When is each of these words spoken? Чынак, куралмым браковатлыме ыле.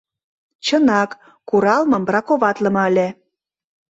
Чынак, 0.65 1.11
куралмым 1.49 2.03
браковатлыме 2.09 2.81
ыле. 2.89 3.07